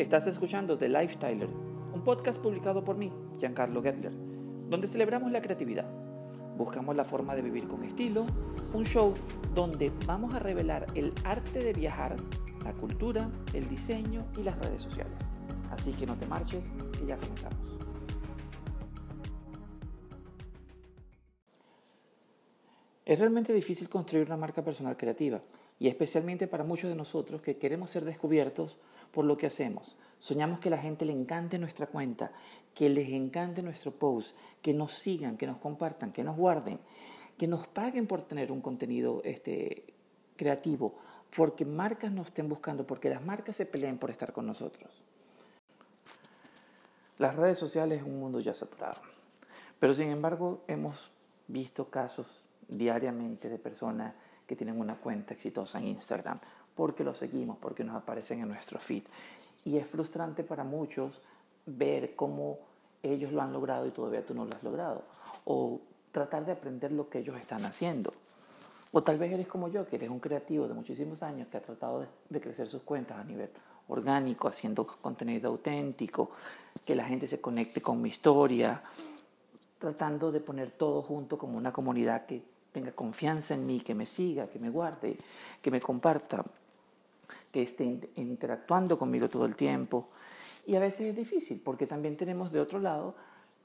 Estás 0.00 0.26
escuchando 0.26 0.78
The 0.78 0.88
Lifestyler, 0.88 1.46
un 1.92 2.02
podcast 2.02 2.40
publicado 2.40 2.82
por 2.82 2.96
mí, 2.96 3.12
Giancarlo 3.36 3.82
Gettler, 3.82 4.14
donde 4.70 4.86
celebramos 4.86 5.30
la 5.30 5.42
creatividad. 5.42 5.84
Buscamos 6.56 6.96
la 6.96 7.04
forma 7.04 7.36
de 7.36 7.42
vivir 7.42 7.68
con 7.68 7.84
estilo, 7.84 8.24
un 8.72 8.86
show 8.86 9.12
donde 9.54 9.92
vamos 10.06 10.32
a 10.34 10.38
revelar 10.38 10.86
el 10.94 11.12
arte 11.22 11.62
de 11.62 11.74
viajar, 11.74 12.16
la 12.64 12.72
cultura, 12.72 13.28
el 13.52 13.68
diseño 13.68 14.24
y 14.38 14.42
las 14.42 14.58
redes 14.58 14.84
sociales. 14.84 15.28
Así 15.70 15.92
que 15.92 16.06
no 16.06 16.16
te 16.16 16.24
marches, 16.24 16.72
que 16.98 17.04
ya 17.04 17.18
comenzamos. 17.18 17.79
Es 23.10 23.18
realmente 23.18 23.52
difícil 23.52 23.88
construir 23.88 24.24
una 24.28 24.36
marca 24.36 24.62
personal 24.62 24.96
creativa 24.96 25.40
y 25.80 25.88
especialmente 25.88 26.46
para 26.46 26.62
muchos 26.62 26.88
de 26.88 26.94
nosotros 26.94 27.42
que 27.42 27.56
queremos 27.56 27.90
ser 27.90 28.04
descubiertos 28.04 28.78
por 29.10 29.24
lo 29.24 29.36
que 29.36 29.48
hacemos. 29.48 29.96
Soñamos 30.20 30.60
que 30.60 30.70
la 30.70 30.78
gente 30.78 31.04
le 31.04 31.12
encante 31.12 31.58
nuestra 31.58 31.88
cuenta, 31.88 32.30
que 32.72 32.88
les 32.88 33.08
encante 33.08 33.62
nuestro 33.62 33.90
post, 33.90 34.36
que 34.62 34.72
nos 34.72 34.92
sigan, 34.92 35.36
que 35.36 35.48
nos 35.48 35.58
compartan, 35.58 36.12
que 36.12 36.22
nos 36.22 36.36
guarden, 36.36 36.78
que 37.36 37.48
nos 37.48 37.66
paguen 37.66 38.06
por 38.06 38.22
tener 38.22 38.52
un 38.52 38.60
contenido 38.60 39.22
este, 39.24 39.92
creativo, 40.36 40.94
porque 41.36 41.64
marcas 41.64 42.12
nos 42.12 42.28
estén 42.28 42.48
buscando, 42.48 42.86
porque 42.86 43.10
las 43.10 43.24
marcas 43.24 43.56
se 43.56 43.66
peleen 43.66 43.98
por 43.98 44.12
estar 44.12 44.32
con 44.32 44.46
nosotros. 44.46 45.02
Las 47.18 47.34
redes 47.34 47.58
sociales 47.58 48.02
es 48.02 48.06
un 48.06 48.20
mundo 48.20 48.38
ya 48.38 48.54
saturado, 48.54 49.02
pero 49.80 49.94
sin 49.94 50.10
embargo 50.10 50.62
hemos 50.68 51.10
visto 51.48 51.90
casos 51.90 52.44
diariamente 52.70 53.48
de 53.48 53.58
personas 53.58 54.14
que 54.46 54.56
tienen 54.56 54.80
una 54.80 54.96
cuenta 54.96 55.34
exitosa 55.34 55.78
en 55.78 55.88
Instagram, 55.88 56.38
porque 56.74 57.04
lo 57.04 57.14
seguimos, 57.14 57.58
porque 57.58 57.84
nos 57.84 57.96
aparecen 57.96 58.40
en 58.40 58.48
nuestro 58.48 58.78
feed. 58.78 59.02
Y 59.64 59.76
es 59.76 59.86
frustrante 59.86 60.42
para 60.42 60.64
muchos 60.64 61.20
ver 61.66 62.14
cómo 62.16 62.58
ellos 63.02 63.32
lo 63.32 63.42
han 63.42 63.52
logrado 63.52 63.86
y 63.86 63.90
todavía 63.90 64.24
tú 64.24 64.34
no 64.34 64.44
lo 64.44 64.54
has 64.54 64.62
logrado. 64.62 65.02
O 65.44 65.80
tratar 66.12 66.44
de 66.46 66.52
aprender 66.52 66.92
lo 66.92 67.08
que 67.08 67.18
ellos 67.18 67.38
están 67.38 67.64
haciendo. 67.64 68.12
O 68.92 69.02
tal 69.02 69.18
vez 69.18 69.32
eres 69.32 69.46
como 69.46 69.68
yo, 69.68 69.86
que 69.86 69.96
eres 69.96 70.10
un 70.10 70.18
creativo 70.18 70.66
de 70.66 70.74
muchísimos 70.74 71.22
años 71.22 71.48
que 71.48 71.56
ha 71.56 71.62
tratado 71.62 72.00
de, 72.00 72.08
de, 72.28 72.40
crecer 72.40 72.66
sus 72.66 72.82
cuentas 72.82 73.18
a 73.18 73.24
nivel 73.24 73.50
orgánico, 73.86 74.48
haciendo 74.48 74.84
contenido 74.84 75.50
auténtico, 75.50 76.30
que 76.84 76.96
la 76.96 77.04
gente 77.04 77.28
se 77.28 77.40
conecte 77.40 77.80
con 77.80 78.02
mi 78.02 78.08
historia, 78.08 78.82
tratando 79.78 80.32
de 80.32 80.40
poner 80.40 80.72
todo 80.72 81.02
junto 81.02 81.38
como 81.38 81.56
una 81.56 81.72
comunidad 81.72 82.26
que 82.26 82.42
tenga 82.72 82.92
confianza 82.92 83.54
en 83.54 83.66
mí, 83.66 83.80
que 83.80 83.94
me 83.94 84.06
siga, 84.06 84.48
que 84.48 84.58
me 84.58 84.70
guarde, 84.70 85.16
que 85.60 85.70
me 85.70 85.80
comparta, 85.80 86.44
que 87.52 87.62
esté 87.62 87.84
interactuando 88.16 88.98
conmigo 88.98 89.28
todo 89.28 89.46
el 89.46 89.56
tiempo. 89.56 90.08
Y 90.66 90.76
a 90.76 90.80
veces 90.80 91.08
es 91.08 91.16
difícil 91.16 91.60
porque 91.64 91.86
también 91.86 92.16
tenemos 92.16 92.52
de 92.52 92.60
otro 92.60 92.78
lado 92.78 93.14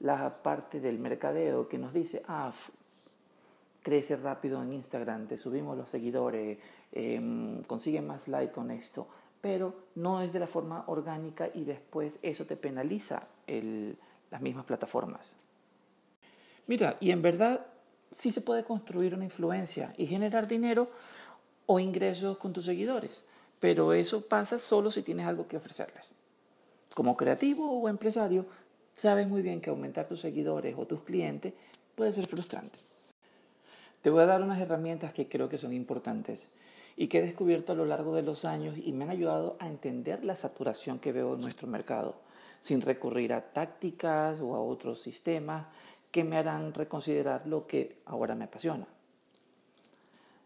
la 0.00 0.42
parte 0.42 0.80
del 0.80 0.98
mercadeo 0.98 1.68
que 1.68 1.78
nos 1.78 1.92
dice, 1.92 2.22
ah, 2.28 2.52
crece 3.82 4.16
rápido 4.16 4.62
en 4.62 4.72
Instagram, 4.72 5.28
te 5.28 5.38
subimos 5.38 5.76
los 5.76 5.88
seguidores, 5.88 6.58
eh, 6.92 7.62
consigue 7.66 8.00
más 8.00 8.28
like 8.28 8.52
con 8.52 8.70
esto, 8.70 9.06
pero 9.40 9.74
no 9.94 10.22
es 10.22 10.32
de 10.32 10.40
la 10.40 10.46
forma 10.48 10.84
orgánica 10.88 11.48
y 11.54 11.64
después 11.64 12.14
eso 12.22 12.46
te 12.46 12.56
penaliza 12.56 13.22
el, 13.46 13.96
las 14.30 14.40
mismas 14.40 14.64
plataformas. 14.64 15.32
Mira, 16.66 16.96
y 16.98 17.12
en 17.12 17.22
verdad 17.22 17.64
sí 18.14 18.32
se 18.32 18.40
puede 18.40 18.64
construir 18.64 19.14
una 19.14 19.24
influencia 19.24 19.94
y 19.96 20.06
generar 20.06 20.46
dinero 20.48 20.88
o 21.66 21.80
ingresos 21.80 22.38
con 22.38 22.52
tus 22.52 22.64
seguidores, 22.64 23.24
pero 23.60 23.92
eso 23.92 24.22
pasa 24.26 24.58
solo 24.58 24.90
si 24.90 25.02
tienes 25.02 25.26
algo 25.26 25.48
que 25.48 25.56
ofrecerles. 25.56 26.10
Como 26.94 27.16
creativo 27.16 27.70
o 27.70 27.88
empresario, 27.88 28.46
sabes 28.92 29.28
muy 29.28 29.42
bien 29.42 29.60
que 29.60 29.70
aumentar 29.70 30.08
tus 30.08 30.20
seguidores 30.20 30.74
o 30.78 30.86
tus 30.86 31.02
clientes 31.02 31.52
puede 31.94 32.12
ser 32.12 32.26
frustrante. 32.26 32.78
Te 34.02 34.10
voy 34.10 34.22
a 34.22 34.26
dar 34.26 34.42
unas 34.42 34.60
herramientas 34.60 35.12
que 35.12 35.28
creo 35.28 35.48
que 35.48 35.58
son 35.58 35.72
importantes 35.72 36.48
y 36.96 37.08
que 37.08 37.18
he 37.18 37.22
descubierto 37.22 37.72
a 37.72 37.76
lo 37.76 37.84
largo 37.84 38.14
de 38.14 38.22
los 38.22 38.44
años 38.44 38.76
y 38.78 38.92
me 38.92 39.04
han 39.04 39.10
ayudado 39.10 39.56
a 39.58 39.66
entender 39.66 40.24
la 40.24 40.36
saturación 40.36 40.98
que 40.98 41.12
veo 41.12 41.34
en 41.34 41.40
nuestro 41.40 41.66
mercado, 41.68 42.14
sin 42.60 42.80
recurrir 42.80 43.32
a 43.32 43.52
tácticas 43.52 44.40
o 44.40 44.54
a 44.54 44.60
otros 44.60 45.02
sistemas 45.02 45.66
que 46.10 46.24
me 46.24 46.36
harán 46.36 46.72
reconsiderar 46.72 47.46
lo 47.46 47.66
que 47.66 48.00
ahora 48.06 48.34
me 48.34 48.44
apasiona. 48.44 48.86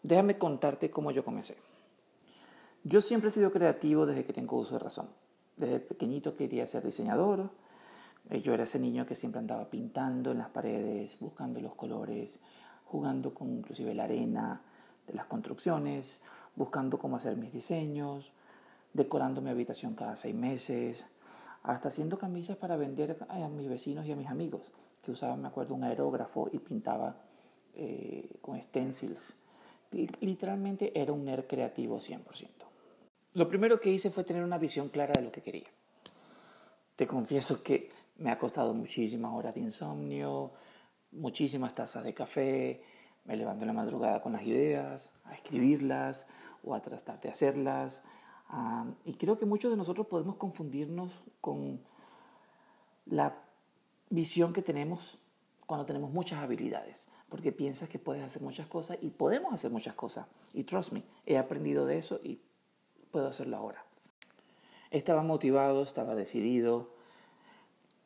Déjame 0.02 0.38
contarte 0.38 0.90
cómo 0.90 1.10
yo 1.10 1.24
comencé. 1.24 1.56
Yo 2.84 3.00
siempre 3.00 3.28
he 3.28 3.32
sido 3.32 3.52
creativo 3.52 4.06
desde 4.06 4.24
que 4.24 4.32
tengo 4.32 4.58
uso 4.58 4.74
de 4.74 4.78
razón. 4.78 5.08
Desde 5.56 5.80
pequeñito 5.80 6.36
quería 6.36 6.66
ser 6.66 6.84
diseñador. 6.84 7.50
Eh, 8.30 8.40
yo 8.40 8.54
era 8.54 8.64
ese 8.64 8.78
niño 8.78 9.06
que 9.06 9.14
siempre 9.14 9.38
andaba 9.38 9.68
pintando 9.68 10.32
en 10.32 10.38
las 10.38 10.48
paredes, 10.48 11.18
buscando 11.20 11.60
los 11.60 11.74
colores, 11.74 12.38
jugando 12.86 13.34
con 13.34 13.50
inclusive 13.58 13.94
la 13.94 14.04
arena 14.04 14.62
de 15.06 15.14
las 15.14 15.26
construcciones, 15.26 16.20
buscando 16.56 16.98
cómo 16.98 17.16
hacer 17.16 17.36
mis 17.36 17.52
diseños, 17.52 18.32
decorando 18.94 19.42
mi 19.42 19.50
habitación 19.50 19.94
cada 19.94 20.16
seis 20.16 20.34
meses, 20.34 21.04
hasta 21.62 21.88
haciendo 21.88 22.18
camisas 22.18 22.56
para 22.56 22.78
vender 22.78 23.18
a 23.28 23.48
mis 23.48 23.68
vecinos 23.68 24.06
y 24.06 24.12
a 24.12 24.16
mis 24.16 24.28
amigos 24.28 24.72
que 25.02 25.10
usaba, 25.10 25.36
me 25.36 25.48
acuerdo, 25.48 25.74
un 25.74 25.84
aerógrafo 25.84 26.48
y 26.52 26.58
pintaba 26.58 27.16
eh, 27.74 28.28
con 28.40 28.60
stencils. 28.60 29.36
Literalmente 29.90 30.92
era 30.94 31.12
un 31.12 31.24
nerd 31.24 31.46
creativo 31.46 31.98
100%. 31.98 32.48
Lo 33.34 33.48
primero 33.48 33.80
que 33.80 33.90
hice 33.90 34.10
fue 34.10 34.24
tener 34.24 34.44
una 34.44 34.58
visión 34.58 34.88
clara 34.88 35.14
de 35.14 35.22
lo 35.22 35.32
que 35.32 35.42
quería. 35.42 35.68
Te 36.96 37.06
confieso 37.06 37.62
que 37.62 37.88
me 38.18 38.30
ha 38.30 38.38
costado 38.38 38.74
muchísimas 38.74 39.32
horas 39.32 39.54
de 39.54 39.60
insomnio, 39.60 40.52
muchísimas 41.12 41.74
tazas 41.74 42.04
de 42.04 42.14
café, 42.14 42.82
me 43.24 43.36
levanto 43.36 43.62
en 43.62 43.68
la 43.68 43.72
madrugada 43.72 44.20
con 44.20 44.32
las 44.32 44.42
ideas, 44.42 45.10
a 45.24 45.34
escribirlas 45.34 46.26
o 46.64 46.74
a 46.74 46.82
tratar 46.82 47.20
de 47.20 47.30
hacerlas. 47.30 48.02
y 49.04 49.14
creo 49.14 49.38
que 49.38 49.46
muchos 49.46 49.70
de 49.70 49.76
nosotros 49.76 50.06
podemos 50.06 50.36
confundirnos 50.36 51.12
con 51.40 51.80
la 53.06 53.34
visión 54.10 54.52
que 54.52 54.62
tenemos 54.62 55.18
cuando 55.66 55.86
tenemos 55.86 56.10
muchas 56.10 56.40
habilidades, 56.40 57.08
porque 57.28 57.52
piensas 57.52 57.88
que 57.88 58.00
puedes 58.00 58.24
hacer 58.24 58.42
muchas 58.42 58.66
cosas 58.66 58.98
y 59.00 59.10
podemos 59.10 59.54
hacer 59.54 59.70
muchas 59.70 59.94
cosas. 59.94 60.26
Y 60.52 60.64
trust 60.64 60.92
me, 60.92 61.04
he 61.26 61.38
aprendido 61.38 61.86
de 61.86 61.98
eso 61.98 62.20
y 62.24 62.40
puedo 63.12 63.28
hacerlo 63.28 63.56
ahora. 63.56 63.84
Estaba 64.90 65.22
motivado, 65.22 65.84
estaba 65.84 66.16
decidido, 66.16 66.90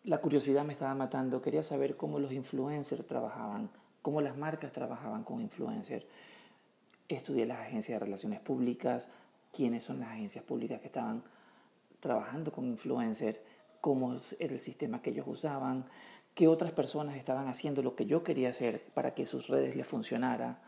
la 0.04 0.18
curiosidad 0.18 0.66
me 0.66 0.74
estaba 0.74 0.94
matando, 0.94 1.40
quería 1.40 1.62
saber 1.62 1.96
cómo 1.96 2.18
los 2.18 2.32
influencers 2.32 3.06
trabajaban, 3.06 3.70
cómo 4.02 4.20
las 4.20 4.36
marcas 4.36 4.70
trabajaban 4.70 5.24
con 5.24 5.40
influencers. 5.40 6.04
Estudié 7.08 7.46
las 7.46 7.60
agencias 7.60 7.98
de 7.98 8.04
relaciones 8.04 8.40
públicas, 8.40 9.08
quiénes 9.50 9.84
son 9.84 10.00
las 10.00 10.10
agencias 10.10 10.44
públicas 10.44 10.80
que 10.82 10.88
estaban 10.88 11.22
trabajando 12.00 12.52
con 12.52 12.66
influencers 12.66 13.38
cómo 13.84 14.18
era 14.38 14.54
el 14.54 14.60
sistema 14.60 15.02
que 15.02 15.10
ellos 15.10 15.26
usaban, 15.28 15.84
qué 16.34 16.48
otras 16.48 16.72
personas 16.72 17.18
estaban 17.18 17.48
haciendo 17.48 17.82
lo 17.82 17.94
que 17.94 18.06
yo 18.06 18.24
quería 18.24 18.48
hacer 18.48 18.82
para 18.94 19.12
que 19.12 19.26
sus 19.26 19.48
redes 19.48 19.76
les 19.76 19.86
funcionara. 19.86 20.58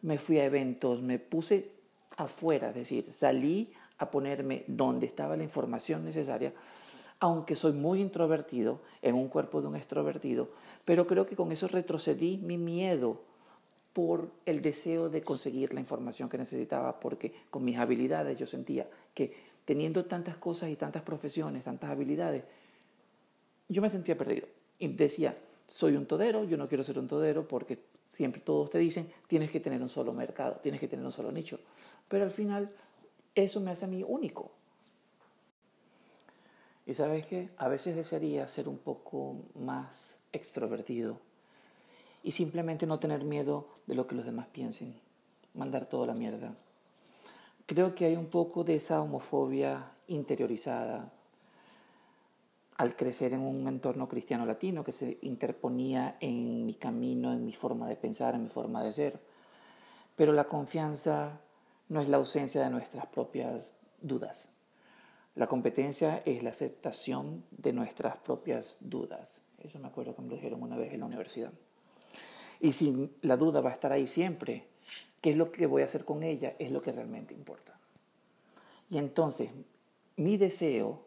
Me 0.00 0.16
fui 0.16 0.38
a 0.38 0.46
eventos, 0.46 1.02
me 1.02 1.18
puse 1.18 1.68
afuera, 2.16 2.70
es 2.70 2.74
decir, 2.74 3.12
salí 3.12 3.74
a 3.98 4.10
ponerme 4.10 4.64
donde 4.68 5.04
estaba 5.04 5.36
la 5.36 5.42
información 5.42 6.02
necesaria, 6.02 6.54
aunque 7.20 7.56
soy 7.56 7.74
muy 7.74 8.00
introvertido, 8.00 8.80
en 9.02 9.16
un 9.16 9.28
cuerpo 9.28 9.60
de 9.60 9.68
un 9.68 9.76
extrovertido, 9.76 10.48
pero 10.86 11.06
creo 11.06 11.26
que 11.26 11.36
con 11.36 11.52
eso 11.52 11.68
retrocedí 11.68 12.38
mi 12.38 12.56
miedo 12.56 13.20
por 13.92 14.30
el 14.46 14.62
deseo 14.62 15.10
de 15.10 15.20
conseguir 15.20 15.74
la 15.74 15.80
información 15.80 16.30
que 16.30 16.38
necesitaba, 16.38 17.00
porque 17.00 17.34
con 17.50 17.66
mis 17.66 17.76
habilidades 17.76 18.38
yo 18.38 18.46
sentía 18.46 18.88
que 19.12 19.52
teniendo 19.66 20.06
tantas 20.06 20.38
cosas 20.38 20.70
y 20.70 20.76
tantas 20.76 21.02
profesiones, 21.02 21.64
tantas 21.64 21.90
habilidades, 21.90 22.44
yo 23.72 23.82
me 23.82 23.90
sentía 23.90 24.16
perdido. 24.16 24.46
Y 24.78 24.88
decía, 24.88 25.36
soy 25.66 25.96
un 25.96 26.06
todero, 26.06 26.44
yo 26.44 26.56
no 26.56 26.68
quiero 26.68 26.84
ser 26.84 26.98
un 26.98 27.08
todero 27.08 27.46
porque 27.46 27.78
siempre 28.10 28.40
todos 28.40 28.70
te 28.70 28.78
dicen, 28.78 29.10
tienes 29.26 29.50
que 29.50 29.60
tener 29.60 29.80
un 29.80 29.88
solo 29.88 30.12
mercado, 30.12 30.60
tienes 30.62 30.80
que 30.80 30.88
tener 30.88 31.04
un 31.04 31.12
solo 31.12 31.32
nicho. 31.32 31.58
Pero 32.08 32.24
al 32.24 32.30
final, 32.30 32.70
eso 33.34 33.60
me 33.60 33.70
hace 33.70 33.86
a 33.86 33.88
mí 33.88 34.04
único. 34.06 34.50
Y 36.86 36.94
sabes 36.94 37.26
qué, 37.26 37.48
a 37.56 37.68
veces 37.68 37.96
desearía 37.96 38.46
ser 38.48 38.68
un 38.68 38.78
poco 38.78 39.36
más 39.54 40.18
extrovertido 40.32 41.18
y 42.24 42.32
simplemente 42.32 42.86
no 42.86 42.98
tener 42.98 43.24
miedo 43.24 43.68
de 43.86 43.94
lo 43.94 44.06
que 44.06 44.14
los 44.14 44.24
demás 44.24 44.48
piensen, 44.52 44.94
mandar 45.54 45.86
toda 45.86 46.08
la 46.08 46.14
mierda. 46.14 46.54
Creo 47.66 47.94
que 47.94 48.06
hay 48.06 48.16
un 48.16 48.26
poco 48.26 48.64
de 48.64 48.76
esa 48.76 49.00
homofobia 49.00 49.92
interiorizada 50.08 51.12
al 52.76 52.96
crecer 52.96 53.32
en 53.32 53.40
un 53.40 53.66
entorno 53.68 54.08
cristiano 54.08 54.46
latino 54.46 54.84
que 54.84 54.92
se 54.92 55.18
interponía 55.22 56.16
en 56.20 56.66
mi 56.66 56.74
camino, 56.74 57.32
en 57.32 57.44
mi 57.44 57.52
forma 57.52 57.88
de 57.88 57.96
pensar, 57.96 58.34
en 58.34 58.44
mi 58.44 58.48
forma 58.48 58.82
de 58.82 58.92
ser. 58.92 59.20
Pero 60.16 60.32
la 60.32 60.44
confianza 60.44 61.40
no 61.88 62.00
es 62.00 62.08
la 62.08 62.16
ausencia 62.16 62.62
de 62.62 62.70
nuestras 62.70 63.06
propias 63.06 63.74
dudas. 64.00 64.50
La 65.34 65.46
competencia 65.46 66.22
es 66.26 66.42
la 66.42 66.50
aceptación 66.50 67.44
de 67.50 67.72
nuestras 67.72 68.16
propias 68.18 68.76
dudas. 68.80 69.42
Eso 69.62 69.78
me 69.78 69.88
acuerdo 69.88 70.14
que 70.14 70.22
me 70.22 70.28
lo 70.28 70.34
dijeron 70.34 70.62
una 70.62 70.76
vez 70.76 70.92
en 70.92 71.00
la 71.00 71.06
universidad. 71.06 71.52
Y 72.60 72.72
si 72.72 73.10
la 73.22 73.36
duda 73.36 73.60
va 73.60 73.70
a 73.70 73.72
estar 73.72 73.92
ahí 73.92 74.06
siempre, 74.06 74.66
¿qué 75.20 75.30
es 75.30 75.36
lo 75.36 75.50
que 75.50 75.66
voy 75.66 75.82
a 75.82 75.86
hacer 75.86 76.04
con 76.04 76.22
ella? 76.22 76.54
Es 76.58 76.70
lo 76.70 76.82
que 76.82 76.92
realmente 76.92 77.34
importa. 77.34 77.78
Y 78.90 78.98
entonces, 78.98 79.50
mi 80.16 80.36
deseo 80.36 81.02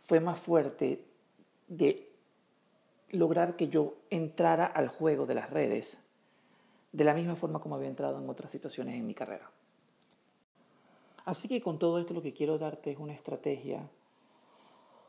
fue 0.00 0.20
más 0.20 0.38
fuerte 0.38 1.04
de 1.68 2.10
lograr 3.10 3.56
que 3.56 3.68
yo 3.68 3.94
entrara 4.10 4.66
al 4.66 4.88
juego 4.88 5.26
de 5.26 5.34
las 5.34 5.50
redes 5.50 6.00
de 6.92 7.04
la 7.04 7.14
misma 7.14 7.36
forma 7.36 7.60
como 7.60 7.76
había 7.76 7.88
entrado 7.88 8.18
en 8.18 8.28
otras 8.28 8.50
situaciones 8.50 8.96
en 8.96 9.06
mi 9.06 9.14
carrera. 9.14 9.50
Así 11.24 11.48
que 11.48 11.60
con 11.60 11.78
todo 11.78 11.98
esto 11.98 12.14
lo 12.14 12.22
que 12.22 12.32
quiero 12.32 12.58
darte 12.58 12.90
es 12.90 12.98
una 12.98 13.12
estrategia 13.12 13.88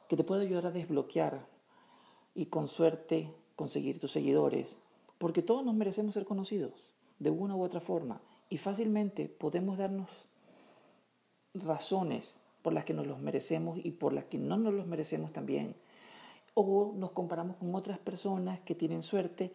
que 0.08 0.18
te 0.18 0.24
puede 0.24 0.44
ayudar 0.44 0.68
a 0.68 0.72
desbloquear 0.72 1.40
y 2.36 2.48
con 2.48 2.68
suerte 2.68 3.34
conseguir 3.56 4.00
tus 4.00 4.12
seguidores, 4.12 4.78
porque 5.18 5.42
todos 5.42 5.66
nos 5.66 5.74
merecemos 5.74 6.14
ser 6.14 6.26
conocidos 6.26 6.94
de 7.20 7.30
una 7.30 7.56
u 7.56 7.64
otra 7.64 7.80
forma 7.80 8.22
y 8.50 8.58
fácilmente 8.58 9.28
podemos 9.28 9.78
darnos 9.78 10.10
razones 11.54 12.42
por 12.62 12.74
las 12.74 12.86
que 12.86 12.94
nos 12.94 13.08
los 13.08 13.20
merecemos 13.20 13.80
y 13.84 13.92
por 13.92 14.14
las 14.14 14.26
que 14.26 14.38
no 14.38 14.58
nos 14.58 14.74
los 14.74 14.88
merecemos 14.88 15.32
también. 15.34 15.76
O 16.54 16.94
nos 16.96 17.12
comparamos 17.12 17.58
con 17.58 17.74
otras 17.76 18.00
personas 18.00 18.60
que 18.62 18.76
tienen 18.76 19.04
suerte 19.04 19.52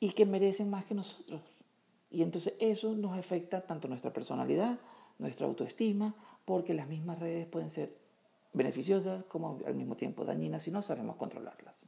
y 0.00 0.10
que 0.12 0.26
merecen 0.26 0.70
más 0.70 0.84
que 0.84 0.94
nosotros. 0.94 1.40
Y 2.10 2.22
entonces 2.22 2.54
eso 2.58 2.94
nos 2.94 3.16
afecta 3.16 3.60
tanto 3.60 3.88
nuestra 3.88 4.12
personalidad, 4.12 4.78
nuestra 5.18 5.46
autoestima, 5.46 6.14
porque 6.44 6.74
las 6.74 6.88
mismas 6.88 7.18
redes 7.18 7.46
pueden 7.46 7.70
ser 7.70 7.96
beneficiosas 8.52 9.24
como 9.24 9.60
al 9.66 9.74
mismo 9.74 9.96
tiempo 9.96 10.24
dañinas 10.24 10.64
si 10.64 10.70
no 10.70 10.82
sabemos 10.82 11.16
controlarlas. 11.16 11.86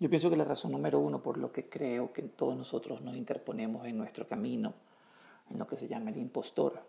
Yo 0.00 0.10
pienso 0.10 0.28
que 0.28 0.36
la 0.36 0.44
razón 0.44 0.72
número 0.72 0.98
uno 0.98 1.22
por 1.22 1.38
lo 1.38 1.52
que 1.52 1.68
creo 1.68 2.12
que 2.12 2.22
todos 2.22 2.56
nosotros 2.56 3.00
nos 3.00 3.16
interponemos 3.16 3.86
en 3.86 3.96
nuestro 3.96 4.26
camino, 4.26 4.74
en 5.50 5.58
lo 5.58 5.66
que 5.66 5.76
se 5.76 5.88
llama 5.88 6.10
el 6.10 6.18
impostor, 6.18 6.82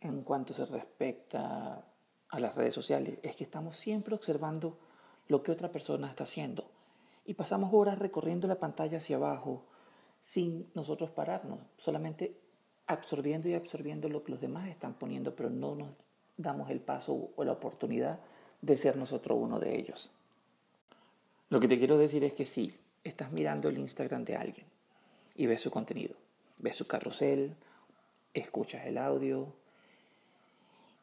en 0.00 0.22
cuanto 0.22 0.54
se 0.54 0.66
respecta 0.66 1.84
a 2.28 2.40
las 2.40 2.54
redes 2.54 2.74
sociales, 2.74 3.18
es 3.22 3.36
que 3.36 3.44
estamos 3.44 3.76
siempre 3.76 4.14
observando 4.14 4.78
lo 5.28 5.42
que 5.42 5.52
otra 5.52 5.70
persona 5.70 6.08
está 6.08 6.24
haciendo 6.24 6.64
y 7.24 7.34
pasamos 7.34 7.70
horas 7.72 7.98
recorriendo 7.98 8.48
la 8.48 8.58
pantalla 8.58 8.98
hacia 8.98 9.16
abajo 9.16 9.62
sin 10.20 10.70
nosotros 10.74 11.10
pararnos, 11.10 11.60
solamente 11.76 12.34
absorbiendo 12.86 13.48
y 13.48 13.54
absorbiendo 13.54 14.08
lo 14.08 14.24
que 14.24 14.32
los 14.32 14.40
demás 14.40 14.68
están 14.68 14.94
poniendo, 14.94 15.34
pero 15.34 15.50
no 15.50 15.74
nos 15.74 15.90
damos 16.36 16.70
el 16.70 16.80
paso 16.80 17.30
o 17.36 17.44
la 17.44 17.52
oportunidad 17.52 18.18
de 18.62 18.76
ser 18.76 18.96
nosotros 18.96 19.38
uno 19.40 19.58
de 19.58 19.76
ellos. 19.76 20.10
Lo 21.50 21.60
que 21.60 21.68
te 21.68 21.78
quiero 21.78 21.98
decir 21.98 22.24
es 22.24 22.32
que 22.32 22.46
sí, 22.46 22.74
estás 23.04 23.30
mirando 23.32 23.68
el 23.68 23.78
Instagram 23.78 24.24
de 24.24 24.36
alguien 24.36 24.66
y 25.34 25.46
ves 25.46 25.60
su 25.60 25.70
contenido, 25.70 26.14
ves 26.58 26.76
su 26.76 26.86
carrusel, 26.86 27.54
escuchas 28.32 28.86
el 28.86 28.98
audio 28.98 29.52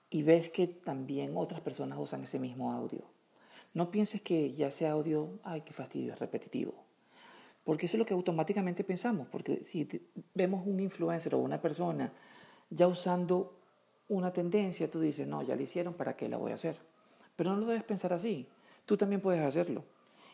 y 0.09 0.23
ves 0.23 0.49
que 0.49 0.67
también 0.67 1.35
otras 1.35 1.61
personas 1.61 1.99
usan 1.99 2.23
ese 2.23 2.39
mismo 2.39 2.71
audio. 2.71 3.03
No 3.73 3.91
pienses 3.91 4.21
que 4.21 4.53
ya 4.53 4.67
ese 4.67 4.87
audio, 4.87 5.39
ay, 5.43 5.61
qué 5.61 5.73
fastidio, 5.73 6.13
es 6.13 6.19
repetitivo. 6.19 6.73
Porque 7.65 7.87
eso 7.87 7.97
es 7.97 7.99
lo 7.99 8.05
que 8.05 8.13
automáticamente 8.13 8.83
pensamos. 8.83 9.27
Porque 9.29 9.63
si 9.63 9.87
vemos 10.33 10.65
un 10.65 10.79
influencer 10.79 11.35
o 11.35 11.39
una 11.39 11.59
persona 11.59 12.13
ya 12.69 12.87
usando 12.87 13.57
una 14.07 14.31
tendencia, 14.31 14.89
tú 14.89 15.01
dices, 15.01 15.27
no, 15.27 15.41
ya 15.41 15.55
la 15.55 15.63
hicieron, 15.63 15.93
¿para 15.93 16.15
qué 16.15 16.29
la 16.29 16.37
voy 16.37 16.51
a 16.51 16.55
hacer? 16.55 16.77
Pero 17.35 17.51
no 17.51 17.57
lo 17.57 17.65
debes 17.65 17.83
pensar 17.83 18.13
así. 18.13 18.47
Tú 18.85 18.97
también 18.97 19.19
puedes 19.19 19.41
hacerlo. 19.41 19.83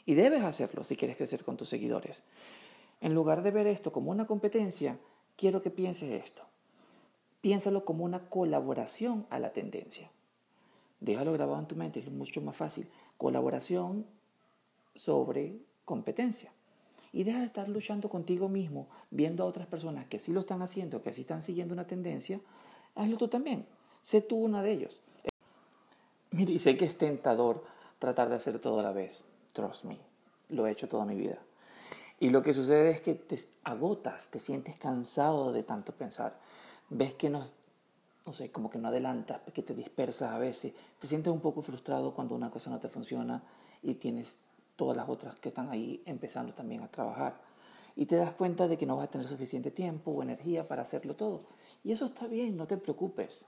Y 0.05 0.13
debes 0.13 0.43
hacerlo 0.43 0.83
si 0.83 0.95
quieres 0.95 1.17
crecer 1.17 1.43
con 1.43 1.57
tus 1.57 1.69
seguidores. 1.69 2.23
En 2.99 3.15
lugar 3.15 3.43
de 3.43 3.51
ver 3.51 3.65
esto 3.65 3.91
como 3.91 4.11
una 4.11 4.27
competencia, 4.27 4.99
quiero 5.35 5.61
que 5.61 5.71
pienses 5.71 6.11
esto. 6.11 6.43
Piénsalo 7.41 7.85
como 7.85 8.05
una 8.05 8.29
colaboración 8.29 9.25
a 9.29 9.39
la 9.39 9.51
tendencia. 9.51 10.09
Déjalo 10.99 11.33
grabado 11.33 11.59
en 11.59 11.67
tu 11.67 11.75
mente, 11.75 11.99
es 11.99 12.11
mucho 12.11 12.41
más 12.41 12.55
fácil. 12.55 12.87
Colaboración 13.17 14.05
sobre 14.95 15.57
competencia. 15.83 16.51
Y 17.11 17.23
deja 17.23 17.39
de 17.39 17.45
estar 17.45 17.67
luchando 17.67 18.07
contigo 18.09 18.47
mismo, 18.47 18.87
viendo 19.09 19.43
a 19.43 19.47
otras 19.47 19.67
personas 19.67 20.05
que 20.05 20.19
sí 20.19 20.31
lo 20.31 20.41
están 20.41 20.61
haciendo, 20.61 21.01
que 21.01 21.11
sí 21.11 21.21
están 21.21 21.41
siguiendo 21.41 21.73
una 21.73 21.87
tendencia. 21.87 22.39
Hazlo 22.95 23.17
tú 23.17 23.27
también. 23.27 23.65
Sé 24.01 24.21
tú 24.21 24.37
una 24.37 24.61
de 24.63 24.71
ellos. 24.71 25.01
Mire, 26.31 26.53
y 26.53 26.59
sé 26.59 26.77
que 26.77 26.85
es 26.85 26.97
tentador 26.97 27.63
tratar 27.99 28.29
de 28.29 28.35
hacer 28.35 28.59
todo 28.59 28.79
a 28.79 28.83
la 28.83 28.93
vez. 28.93 29.23
Trust 29.53 29.83
me, 29.83 29.97
lo 30.49 30.65
he 30.65 30.71
hecho 30.71 30.87
toda 30.87 31.05
mi 31.05 31.15
vida. 31.15 31.39
Y 32.19 32.29
lo 32.29 32.43
que 32.43 32.53
sucede 32.53 32.91
es 32.91 33.01
que 33.01 33.15
te 33.15 33.37
agotas, 33.63 34.29
te 34.29 34.39
sientes 34.39 34.75
cansado 34.75 35.51
de 35.51 35.63
tanto 35.63 35.91
pensar. 35.91 36.37
Ves 36.93 37.13
que 37.13 37.29
no, 37.29 37.41
no 38.25 38.33
sé, 38.33 38.51
como 38.51 38.69
que 38.69 38.77
no 38.77 38.89
adelantas, 38.89 39.39
que 39.53 39.63
te 39.63 39.73
dispersas 39.73 40.33
a 40.33 40.37
veces. 40.37 40.73
Te 40.99 41.07
sientes 41.07 41.31
un 41.31 41.39
poco 41.39 41.61
frustrado 41.61 42.13
cuando 42.13 42.35
una 42.35 42.51
cosa 42.51 42.69
no 42.69 42.79
te 42.79 42.89
funciona 42.89 43.41
y 43.81 43.95
tienes 43.95 44.37
todas 44.75 44.97
las 44.97 45.07
otras 45.07 45.39
que 45.39 45.49
están 45.49 45.69
ahí 45.69 46.03
empezando 46.05 46.53
también 46.53 46.81
a 46.81 46.89
trabajar. 46.89 47.39
Y 47.95 48.07
te 48.07 48.17
das 48.17 48.33
cuenta 48.33 48.67
de 48.67 48.77
que 48.77 48.85
no 48.85 48.97
vas 48.97 49.07
a 49.07 49.11
tener 49.11 49.27
suficiente 49.27 49.71
tiempo 49.71 50.11
o 50.11 50.21
energía 50.21 50.67
para 50.67 50.81
hacerlo 50.81 51.15
todo. 51.15 51.43
Y 51.83 51.93
eso 51.93 52.05
está 52.05 52.27
bien, 52.27 52.57
no 52.57 52.67
te 52.67 52.75
preocupes. 52.75 53.45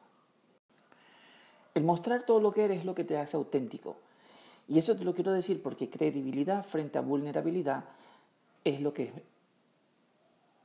El 1.74 1.84
mostrar 1.84 2.24
todo 2.24 2.39
lo 2.39 2.54
que 2.54 2.63
eres 2.63 2.80
es 2.80 2.86
lo 2.86 2.96
que 2.96 3.04
te 3.04 3.18
hace 3.18 3.36
auténtico. 3.36 3.98
Y 4.69 4.78
eso 4.78 4.96
te 4.96 5.04
lo 5.04 5.13
quiero 5.13 5.34
decir 5.34 5.62
porque 5.62 5.89
credibilidad 5.89 6.63
frente 6.63 6.98
a 6.98 7.01
vulnerabilidad 7.01 7.84
es 8.63 8.80
lo 8.80 8.94
que 8.94 9.04
es 9.04 9.12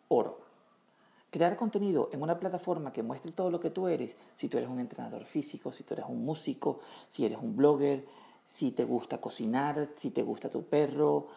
oro. 0.07 0.48
Crear 1.31 1.57
contenido 1.57 2.09
en 2.13 2.23
una 2.23 2.39
plataforma 2.39 2.93
que 2.93 3.03
muestre 3.03 3.33
todo 3.33 3.51
lo 3.51 3.61
que 3.61 3.71
tú 3.71 3.89
eres, 3.89 4.17
si 4.35 4.49
tú 4.49 4.57
eres 4.57 4.71
un 4.71 4.81
entrenador 4.81 5.25
físico, 5.25 5.73
si 5.73 5.85
tú 5.85 5.95
eres 5.95 6.07
un 6.09 6.25
músico, 6.25 6.81
si 7.09 7.27
eres 7.27 7.39
un 7.41 7.57
blogger, 7.57 8.05
si 8.47 8.71
te 8.71 8.85
gusta 8.85 9.21
cocinar, 9.21 9.91
si 9.95 10.11
te 10.11 10.23
gusta 10.23 10.49
tu 10.49 10.63
perro, 10.65 11.29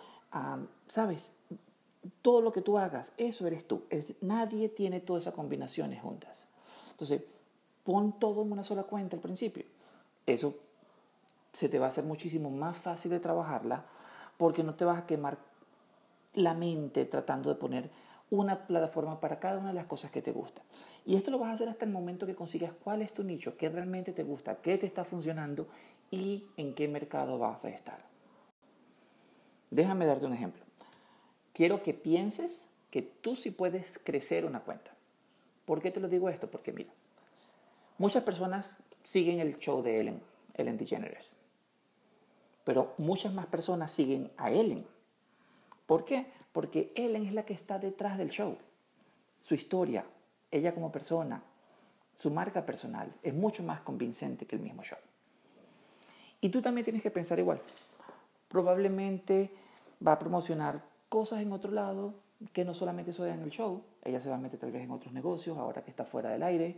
¿sabes? 0.87 1.33
Todo 2.21 2.41
lo 2.41 2.53
que 2.53 2.61
tú 2.61 2.77
hagas, 2.77 3.11
eso 3.17 3.45
eres 3.47 3.67
tú. 3.67 3.83
nadie 4.21 4.69
tiene 4.69 5.01
todas 5.01 5.23
esas 5.23 5.33
combinaciones 5.33 6.01
juntas. 6.01 6.45
Entonces, 6.91 7.21
pon 7.83 8.13
todo 8.19 8.43
en 8.43 8.51
una 8.51 8.63
sola 8.63 8.83
cuenta 8.83 9.17
al 9.17 9.21
principio. 9.21 9.65
Eso 10.25 10.55
se 11.53 11.67
te 11.67 11.79
va 11.79 11.87
a 11.87 11.89
hacer 11.89 12.05
muchísimo 12.05 12.49
más 12.49 12.77
fácil 12.77 13.11
de 13.11 13.19
trabajarla 13.19 13.83
porque 14.37 14.63
no 14.63 14.75
te 14.75 14.85
vas 14.85 14.99
a 14.99 15.05
quemar 15.05 15.37
la 16.33 16.53
mente 16.53 17.05
tratando 17.05 17.49
de 17.49 17.55
poner 17.55 17.89
una 18.31 18.65
plataforma 18.65 19.19
para 19.19 19.39
cada 19.39 19.59
una 19.59 19.67
de 19.67 19.75
las 19.75 19.85
cosas 19.85 20.09
que 20.09 20.21
te 20.21 20.31
gusta. 20.31 20.63
Y 21.05 21.17
esto 21.17 21.29
lo 21.29 21.37
vas 21.37 21.49
a 21.49 21.53
hacer 21.53 21.69
hasta 21.69 21.85
el 21.85 21.91
momento 21.91 22.25
que 22.25 22.33
consigas 22.33 22.71
cuál 22.83 23.01
es 23.01 23.13
tu 23.13 23.23
nicho, 23.23 23.57
qué 23.57 23.69
realmente 23.69 24.13
te 24.13 24.23
gusta, 24.23 24.55
qué 24.61 24.77
te 24.77 24.87
está 24.87 25.03
funcionando 25.03 25.67
y 26.09 26.47
en 26.57 26.73
qué 26.73 26.87
mercado 26.87 27.37
vas 27.37 27.65
a 27.65 27.69
estar. 27.69 28.03
Déjame 29.69 30.05
darte 30.05 30.25
un 30.25 30.33
ejemplo. 30.33 30.63
Quiero 31.53 31.83
que 31.83 31.93
pienses 31.93 32.69
que 32.89 33.01
tú 33.01 33.35
sí 33.35 33.51
puedes 33.51 33.99
crecer 33.99 34.45
una 34.45 34.61
cuenta. 34.61 34.91
¿Por 35.65 35.81
qué 35.81 35.91
te 35.91 35.99
lo 35.99 36.07
digo 36.07 36.29
esto? 36.29 36.49
Porque 36.49 36.71
mira, 36.71 36.91
muchas 37.97 38.23
personas 38.23 38.81
siguen 39.03 39.39
el 39.39 39.57
show 39.57 39.83
de 39.83 39.99
Ellen, 39.99 40.21
Ellen 40.53 40.77
DeGeneres. 40.77 41.37
Pero 42.63 42.93
muchas 42.97 43.33
más 43.33 43.47
personas 43.47 43.91
siguen 43.91 44.31
a 44.37 44.51
Ellen. 44.51 44.85
¿Por 45.91 46.05
qué? 46.05 46.27
Porque 46.53 46.93
Ellen 46.95 47.25
es 47.25 47.33
la 47.33 47.43
que 47.43 47.53
está 47.53 47.77
detrás 47.77 48.17
del 48.17 48.29
show. 48.29 48.57
Su 49.37 49.55
historia, 49.55 50.05
ella 50.49 50.73
como 50.73 50.89
persona, 50.89 51.43
su 52.15 52.31
marca 52.31 52.65
personal 52.65 53.13
es 53.21 53.33
mucho 53.33 53.61
más 53.61 53.81
convincente 53.81 54.45
que 54.45 54.55
el 54.55 54.61
mismo 54.61 54.83
show. 54.83 54.97
Y 56.39 56.47
tú 56.47 56.61
también 56.61 56.85
tienes 56.85 57.03
que 57.03 57.11
pensar 57.11 57.39
igual. 57.39 57.59
Probablemente 58.47 59.51
va 60.07 60.13
a 60.13 60.19
promocionar 60.19 60.81
cosas 61.09 61.41
en 61.41 61.51
otro 61.51 61.73
lado 61.73 62.13
que 62.53 62.63
no 62.63 62.73
solamente 62.73 63.11
se 63.11 63.27
en 63.27 63.41
el 63.41 63.49
show. 63.49 63.83
Ella 64.01 64.21
se 64.21 64.29
va 64.29 64.37
a 64.37 64.39
meter 64.39 64.61
tal 64.61 64.71
vez 64.71 64.83
en 64.83 64.91
otros 64.91 65.11
negocios 65.11 65.57
ahora 65.57 65.83
que 65.83 65.91
está 65.91 66.05
fuera 66.05 66.29
del 66.29 66.43
aire. 66.43 66.77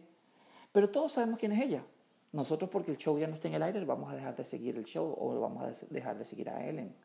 Pero 0.71 0.89
todos 0.89 1.11
sabemos 1.11 1.37
quién 1.37 1.51
es 1.51 1.61
ella. 1.61 1.83
Nosotros 2.31 2.67
porque 2.67 2.89
el 2.89 2.97
show 2.97 3.19
ya 3.19 3.27
no 3.27 3.35
está 3.35 3.47
en 3.47 3.53
el 3.53 3.61
aire, 3.61 3.85
vamos 3.85 4.11
a 4.11 4.15
dejar 4.15 4.35
de 4.35 4.43
seguir 4.43 4.75
el 4.75 4.85
show 4.85 5.15
o 5.19 5.39
vamos 5.39 5.61
a 5.61 5.85
dejar 5.91 6.17
de 6.17 6.25
seguir 6.25 6.49
a 6.49 6.67
Ellen. 6.67 6.95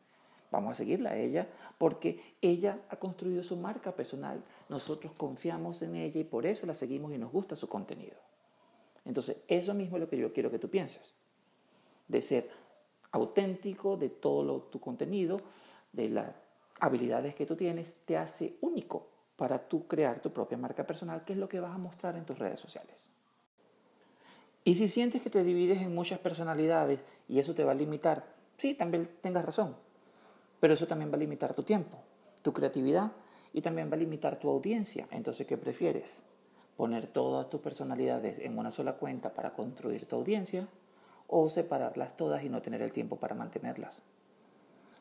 Vamos 0.51 0.71
a 0.71 0.75
seguirla 0.75 1.11
a 1.11 1.17
ella 1.17 1.47
porque 1.77 2.35
ella 2.41 2.79
ha 2.89 2.95
construido 2.95 3.43
su 3.43 3.55
marca 3.55 3.91
personal. 3.91 4.43
Nosotros 4.67 5.13
confiamos 5.17 5.81
en 5.81 5.95
ella 5.95 6.19
y 6.19 6.23
por 6.23 6.45
eso 6.45 6.65
la 6.65 6.73
seguimos 6.73 7.13
y 7.13 7.17
nos 7.17 7.31
gusta 7.31 7.55
su 7.55 7.69
contenido. 7.69 8.17
Entonces, 9.05 9.37
eso 9.47 9.73
mismo 9.73 9.97
es 9.97 10.01
lo 10.01 10.09
que 10.09 10.17
yo 10.17 10.33
quiero 10.33 10.51
que 10.51 10.59
tú 10.59 10.69
pienses. 10.69 11.15
De 12.07 12.21
ser 12.21 12.49
auténtico 13.11 13.97
de 13.97 14.09
todo 14.09 14.61
tu 14.63 14.79
contenido, 14.79 15.41
de 15.91 16.09
las 16.09 16.31
habilidades 16.79 17.35
que 17.35 17.45
tú 17.45 17.55
tienes, 17.55 17.95
te 18.05 18.17
hace 18.17 18.57
único 18.61 19.07
para 19.35 19.67
tú 19.67 19.87
crear 19.87 20.21
tu 20.21 20.31
propia 20.31 20.57
marca 20.57 20.85
personal, 20.85 21.23
que 21.23 21.33
es 21.33 21.39
lo 21.39 21.47
que 21.47 21.59
vas 21.59 21.73
a 21.73 21.77
mostrar 21.77 22.15
en 22.17 22.25
tus 22.25 22.37
redes 22.37 22.59
sociales. 22.59 23.09
Y 24.63 24.75
si 24.75 24.87
sientes 24.87 25.21
que 25.21 25.29
te 25.29 25.43
divides 25.43 25.81
en 25.81 25.95
muchas 25.95 26.19
personalidades 26.19 26.99
y 27.27 27.39
eso 27.39 27.55
te 27.55 27.63
va 27.63 27.71
a 27.71 27.75
limitar, 27.75 28.25
sí, 28.57 28.73
también 28.73 29.09
tengas 29.21 29.45
razón, 29.45 29.75
pero 30.59 30.73
eso 30.73 30.87
también 30.87 31.11
va 31.11 31.15
a 31.15 31.19
limitar 31.19 31.53
tu 31.53 31.63
tiempo, 31.63 31.97
tu 32.41 32.53
creatividad 32.53 33.11
y 33.53 33.61
también 33.61 33.89
va 33.89 33.95
a 33.95 33.99
limitar 33.99 34.39
tu 34.39 34.49
audiencia. 34.49 35.07
Entonces, 35.11 35.47
¿qué 35.47 35.57
prefieres? 35.57 36.21
¿Poner 36.77 37.07
todas 37.07 37.49
tus 37.49 37.61
personalidades 37.61 38.39
en 38.39 38.57
una 38.57 38.71
sola 38.71 38.93
cuenta 38.93 39.33
para 39.33 39.53
construir 39.53 40.05
tu 40.05 40.15
audiencia 40.15 40.67
o 41.27 41.49
separarlas 41.49 42.15
todas 42.15 42.43
y 42.43 42.49
no 42.49 42.61
tener 42.61 42.81
el 42.81 42.91
tiempo 42.91 43.17
para 43.17 43.35
mantenerlas? 43.35 44.01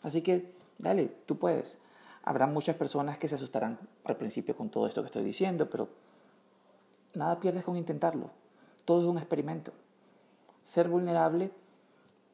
Así 0.03 0.23
que, 0.23 0.51
dale, 0.79 1.07
tú 1.27 1.39
puedes. 1.39 1.79
Habrá 2.23 2.47
muchas 2.47 2.77
personas 2.77 3.19
que 3.19 3.29
se 3.29 3.37
asustarán 3.37 3.79
al 4.05 4.17
principio 4.17 4.57
con 4.57 4.71
todo 4.71 4.87
esto 4.87 5.03
que 5.03 5.07
estoy 5.07 5.25
diciendo, 5.25 5.71
pero 5.71 5.89
nada 7.15 7.41
pierdes 7.41 7.65
con 7.65 7.77
intentarlo. 7.77 8.31
Todo 8.85 9.03
es 9.03 9.07
un 9.07 9.19
experimento. 9.19 9.73
Ser 10.65 10.89
vulnerable 10.89 11.51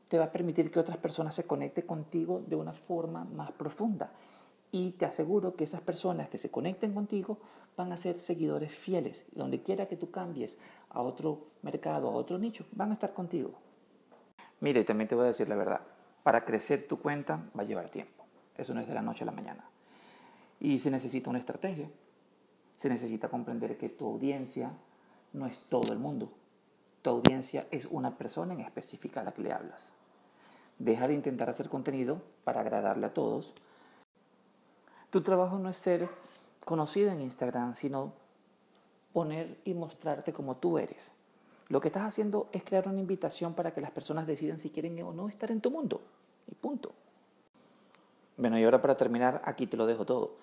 te 0.09 0.19
va 0.19 0.27
a 0.27 0.33
permitir 0.33 0.71
que 0.71 0.81
otras 0.81 0.99
personas 0.99 1.35
se 1.35 1.47
conecten 1.47 1.87
contigo 1.87 2.43
de 2.47 2.57
una 2.57 2.73
forma 2.73 3.25
más 3.25 3.53
profunda. 3.53 4.13
Y 4.71 4.93
te 4.93 5.07
aseguro 5.07 5.55
que 5.55 5.65
esas 5.65 5.81
personas 5.81 6.29
que 6.29 6.39
se 6.39 6.51
conecten 6.51 6.95
contigo 6.95 7.39
van 7.77 7.93
a 7.93 7.97
ser 7.97 8.19
seguidores 8.19 8.73
fieles. 8.73 9.25
Donde 9.33 9.63
quiera 9.63 9.87
que 9.87 9.97
tú 9.97 10.11
cambies 10.11 10.59
a 10.91 11.01
otro 11.01 11.47
mercado, 11.63 12.09
a 12.09 12.13
otro 12.13 12.39
nicho, 12.39 12.67
van 12.73 12.91
a 12.91 12.95
estar 12.95 13.15
contigo. 13.15 13.53
Mire, 14.61 14.85
también 14.85 15.09
te 15.09 15.15
voy 15.15 15.25
a 15.25 15.29
decir 15.29 15.49
la 15.49 15.57
verdad. 15.57 15.81
Para 16.23 16.45
crecer 16.45 16.89
tu 16.89 16.99
cuenta 16.99 17.51
va 17.57 17.63
a 17.63 17.67
llevar 17.67 17.89
tiempo. 17.89 18.25
Eso 18.57 18.75
no 18.75 18.81
es 18.81 18.89
de 18.89 18.95
la 18.95 19.03
noche 19.03 19.25
a 19.25 19.27
la 19.27 19.33
mañana. 19.33 19.69
Y 20.59 20.79
se 20.79 20.91
necesita 20.91 21.31
una 21.31 21.39
estrategia. 21.39 21.89
Se 22.75 22.89
necesita 22.89 23.29
comprender 23.29 23.77
que 23.77 23.89
tu 23.89 24.07
audiencia 24.07 24.73
no 25.33 25.47
es 25.47 25.61
todo 25.69 25.93
el 25.93 25.99
mundo. 25.99 26.33
Tu 27.05 27.11
audiencia 27.11 27.69
es 27.71 27.87
una 27.91 28.17
persona 28.17 28.55
en 28.55 28.61
específica 28.63 29.21
a 29.21 29.25
la 29.25 29.33
que 29.33 29.43
le 29.43 29.53
hablas. 29.53 29.93
Deja 30.81 31.07
de 31.07 31.15
intentar 31.15 31.49
hacer 31.49 31.69
contenido 31.69 32.21
para 32.43 32.63
agradarle 32.63 33.07
a 33.07 33.15
todos 33.15 33.55
tu 35.15 35.23
trabajo 35.23 35.61
no 35.61 35.69
es 35.69 35.77
ser 35.77 36.09
conocido 36.65 37.13
en 37.13 37.21
Instagram, 37.21 37.77
sino 37.77 38.13
poner 39.13 39.59
y 39.65 39.73
mostrarte 39.73 40.33
como 40.33 40.57
tú 40.57 40.77
eres. 40.77 41.13
Lo 41.69 41.81
que 41.81 41.87
estás 41.87 42.03
haciendo 42.03 42.49
es 42.51 42.65
crear 42.65 42.89
una 42.89 42.99
invitación 42.99 43.55
para 43.55 43.73
que 43.73 43.81
las 43.81 43.93
personas 43.93 44.27
decidan 44.27 44.59
si 44.59 44.71
quieren 44.71 45.01
o 45.05 45.13
no 45.13 45.29
estar 45.29 45.53
en 45.53 45.61
tu 45.61 45.71
mundo. 45.71 46.01
Y 46.51 46.57
punto. 46.57 46.91
Bueno, 48.37 48.59
y 48.59 48.65
ahora 48.65 48.83
para 48.83 48.97
terminar, 48.97 49.41
aquí 49.45 49.69
te 49.69 49.77
lo 49.77 49.87
dejo 49.87 50.05
todo. 50.05 50.35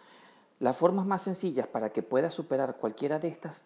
Las 0.62 0.77
formas 0.77 1.06
más 1.06 1.22
sencillas 1.22 1.68
para 1.68 1.91
que 1.91 2.01
puedas 2.01 2.34
superar 2.34 2.77
cualquiera 2.77 3.20
de 3.20 3.27
estas 3.27 3.65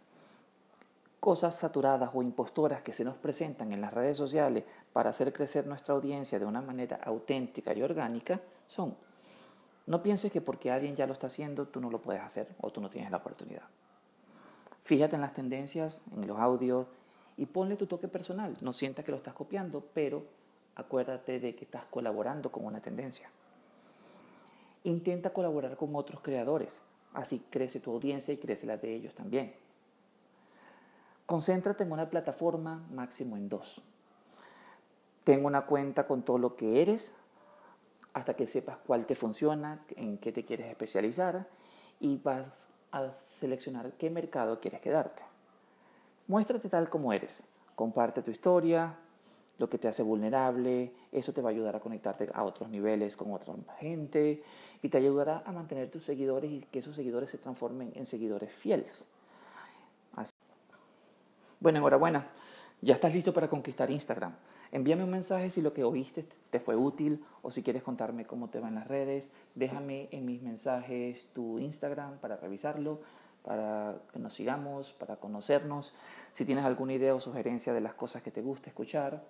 cosas 1.26 1.56
saturadas 1.56 2.12
o 2.14 2.22
impostoras 2.22 2.84
que 2.84 2.94
se 2.94 3.04
nos 3.04 3.16
presentan 3.16 3.74
en 3.74 3.82
las 3.82 3.92
redes 3.92 4.16
sociales 4.16 4.64
para 4.94 5.10
hacer 5.10 5.34
crecer 5.34 5.66
nuestra 5.66 5.96
audiencia 5.96 6.38
de 6.38 6.46
una 6.46 6.62
manera 6.62 7.00
auténtica 7.04 7.74
y 7.74 7.82
orgánica 7.82 8.40
son 8.68 8.96
no 9.88 10.04
pienses 10.04 10.32
que 10.32 10.40
porque 10.40 10.70
alguien 10.70 10.96
ya 10.96 11.08
lo 11.08 11.14
está 11.14 11.26
haciendo, 11.26 11.68
tú 11.68 11.82
no 11.82 11.90
lo 11.90 12.00
puedes 12.00 12.22
hacer 12.22 12.48
o 12.62 12.70
tú 12.70 12.80
no 12.80 12.92
tienes 12.92 13.10
la 13.10 13.18
oportunidad. 13.18 13.64
Fíjate 14.84 15.16
en 15.16 15.22
las 15.22 15.34
tendencias, 15.34 16.04
en 16.16 16.28
los 16.28 16.38
audios 16.38 16.86
y 17.38 17.48
ponle 17.48 17.76
tu 17.76 17.88
toque 17.88 18.08
personal. 18.08 18.56
No 18.62 18.72
sientas 18.72 19.04
que 19.04 19.10
lo 19.10 19.18
estás 19.18 19.34
copiando, 19.34 19.84
pero 19.96 20.28
acuérdate 20.76 21.40
de 21.40 21.56
que 21.56 21.66
estás 21.66 21.86
colaborando 21.86 22.52
con 22.52 22.66
una 22.66 22.82
tendencia. 22.82 23.32
Intenta 24.84 25.32
colaborar 25.32 25.76
con 25.76 25.96
otros 25.96 26.22
creadores, 26.22 26.84
así 27.14 27.48
crece 27.50 27.80
tu 27.80 27.92
audiencia 27.92 28.32
y 28.32 28.38
crece 28.38 28.68
la 28.68 28.78
de 28.78 28.94
ellos 28.94 29.16
también. 29.16 29.65
Concéntrate 31.26 31.84
en 31.84 31.92
una 31.92 32.10
plataforma, 32.10 32.86
máximo 32.92 33.36
en 33.36 33.50
dos. 33.50 33.82
Ten 35.24 35.44
una 35.44 35.66
cuenta 35.66 36.06
con 36.06 36.22
todo 36.22 36.38
lo 36.38 36.56
que 36.56 36.84
eres, 36.84 37.16
hasta 38.14 38.36
que 38.36 38.48
sepas 38.48 38.78
cuál 38.86 39.08
te 39.08 39.16
funciona, 39.16 39.84
en 39.96 40.20
qué 40.20 40.32
te 40.32 40.46
quieres 40.46 40.68
especializar 40.68 41.48
y 42.00 42.18
vas 42.18 42.68
a 42.92 43.12
seleccionar 43.14 43.94
qué 43.94 44.10
mercado 44.12 44.60
quieres 44.60 44.82
quedarte. 44.82 45.24
Muéstrate 46.28 46.70
tal 46.70 46.90
como 46.90 47.12
eres. 47.12 47.44
Comparte 47.76 48.22
tu 48.22 48.30
historia, 48.30 48.96
lo 49.58 49.68
que 49.68 49.78
te 49.80 49.88
hace 49.88 50.04
vulnerable, 50.04 50.94
eso 51.12 51.34
te 51.34 51.42
va 51.42 51.50
a 51.50 51.54
ayudar 51.54 51.76
a 51.76 51.80
conectarte 51.80 52.30
a 52.34 52.44
otros 52.44 52.70
niveles 52.70 53.18
con 53.18 53.34
otra 53.34 53.56
gente 53.80 54.44
y 54.82 54.90
te 54.90 54.98
ayudará 54.98 55.42
a 55.46 55.52
mantener 55.52 55.90
tus 55.90 56.04
seguidores 56.04 56.52
y 56.52 56.60
que 56.60 56.80
esos 56.80 56.96
seguidores 56.96 57.32
se 57.32 57.40
transformen 57.40 57.92
en 57.96 58.06
seguidores 58.06 58.52
fieles. 58.52 59.08
Bueno, 61.66 61.80
enhorabuena. 61.80 62.28
Ya 62.82 62.94
estás 62.94 63.12
listo 63.12 63.34
para 63.34 63.48
conquistar 63.48 63.90
Instagram. 63.90 64.36
Envíame 64.72 65.04
un 65.04 65.10
mensaje 65.10 65.50
si 65.50 65.64
lo 65.64 65.74
que 65.74 65.84
oíste 65.84 66.24
te 66.52 66.60
fue 66.60 66.76
útil 66.76 67.26
o 67.42 67.50
si 67.50 67.64
quieres 67.64 67.82
contarme 67.82 68.28
cómo 68.28 68.52
te 68.52 68.60
va 68.60 68.68
en 68.68 68.76
las 68.76 68.88
redes. 68.88 69.32
Déjame 69.56 70.08
en 70.12 70.28
mis 70.28 70.44
mensajes 70.44 71.30
tu 71.34 71.58
Instagram 71.58 72.20
para 72.20 72.38
revisarlo, 72.38 73.00
para 73.44 73.96
que 74.14 74.20
nos 74.20 74.36
sigamos, 74.36 74.94
para 74.94 75.16
conocernos. 75.16 75.96
Si 76.32 76.46
tienes 76.46 76.66
alguna 76.66 76.94
idea 76.94 77.16
o 77.16 77.20
sugerencia 77.20 77.74
de 77.74 77.82
las 77.82 77.96
cosas 77.96 78.22
que 78.22 78.30
te 78.30 78.44
gusta 78.44 78.70
escuchar, 78.70 79.24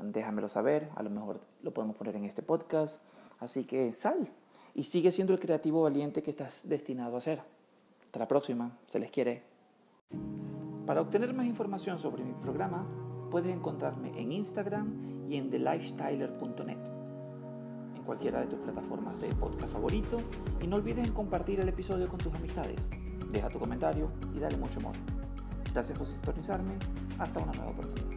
déjamelo 0.00 0.48
saber. 0.48 0.88
A 0.96 1.02
lo 1.02 1.10
mejor 1.10 1.42
lo 1.62 1.74
podemos 1.74 1.94
poner 1.94 2.16
en 2.16 2.24
este 2.24 2.40
podcast. 2.40 3.04
Así 3.38 3.66
que 3.66 3.92
sal 3.92 4.26
y 4.74 4.84
sigue 4.84 5.12
siendo 5.12 5.34
el 5.34 5.40
creativo 5.40 5.82
valiente 5.82 6.22
que 6.22 6.30
estás 6.30 6.66
destinado 6.66 7.18
a 7.18 7.20
ser. 7.20 7.42
Hasta 8.00 8.18
la 8.18 8.26
próxima. 8.26 8.78
Se 8.86 8.98
les 8.98 9.10
quiere. 9.10 9.42
Para 10.86 11.00
obtener 11.00 11.34
más 11.34 11.46
información 11.46 11.98
sobre 11.98 12.22
mi 12.22 12.32
programa, 12.32 12.86
puedes 13.30 13.54
encontrarme 13.54 14.18
en 14.20 14.30
Instagram 14.30 15.26
y 15.28 15.36
en 15.36 15.50
thelifestyler.net, 15.50 16.78
en 17.96 18.02
cualquiera 18.04 18.40
de 18.40 18.46
tus 18.46 18.60
plataformas 18.60 19.20
de 19.20 19.34
podcast 19.34 19.72
favorito. 19.72 20.18
Y 20.60 20.68
no 20.68 20.76
olvides 20.76 21.10
compartir 21.10 21.58
el 21.58 21.68
episodio 21.68 22.08
con 22.08 22.18
tus 22.18 22.32
amistades. 22.32 22.90
Deja 23.32 23.48
tu 23.48 23.58
comentario 23.58 24.12
y 24.32 24.38
dale 24.38 24.56
mucho 24.56 24.78
amor. 24.78 24.94
Gracias 25.72 25.98
por 25.98 26.06
sintonizarme. 26.06 26.78
Hasta 27.18 27.40
una 27.40 27.52
nueva 27.52 27.72
oportunidad. 27.72 28.15